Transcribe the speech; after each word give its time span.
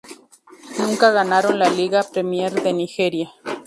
Nunca 0.79 1.11
ganaron 1.11 1.59
la 1.59 1.69
Liga 1.69 2.01
Premier 2.01 2.51
de 2.63 2.73
Nigeria. 2.73 3.31